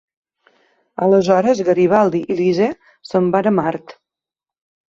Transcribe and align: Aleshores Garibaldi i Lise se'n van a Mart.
Aleshores 1.07 1.61
Garibaldi 1.69 2.23
i 2.31 2.39
Lise 2.39 2.71
se'n 3.11 3.31
van 3.37 3.51
a 3.51 3.55
Mart. 3.63 3.99